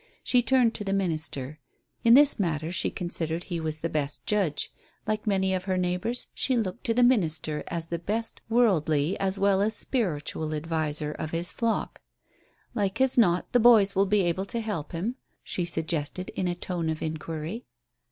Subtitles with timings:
[0.23, 1.59] She turned to the minister.
[2.03, 4.73] In this matter she considered he was the best judge.
[5.05, 9.37] Like many of her neighbours, she looked to the minister as the best worldly as
[9.37, 12.01] well as spiritual adviser of his flock.
[12.73, 16.55] "Like as not the boys will be able to help him?" she suggested, in a
[16.55, 17.65] tone of inquiry.